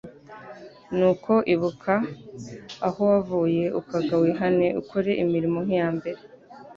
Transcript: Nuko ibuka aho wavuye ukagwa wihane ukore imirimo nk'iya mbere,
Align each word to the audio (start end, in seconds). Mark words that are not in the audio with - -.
Nuko 0.97 1.31
ibuka 1.53 1.93
aho 2.87 3.01
wavuye 3.11 3.63
ukagwa 3.79 4.15
wihane 4.23 4.67
ukore 4.81 5.11
imirimo 5.23 5.57
nk'iya 5.65 5.89
mbere, 5.97 6.21